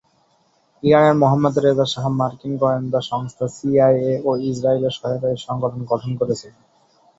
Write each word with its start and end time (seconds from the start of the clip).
ইরানের 0.83 1.15
Mohammad 1.15 1.55
Reza 1.57 1.85
Shah 1.93 2.05
মার্কিন 2.19 2.53
গোয়েন্দা 2.61 2.99
সংস্থা 3.09 3.45
সিআইএ 3.55 4.13
ও 4.25 4.31
ইসরায়েলের 4.49 4.95
সহায়তায় 4.97 5.35
এই 5.35 5.41
সংগঠন 5.47 5.81
গঠন 5.91 6.11
করেছিলেন। 6.19 6.59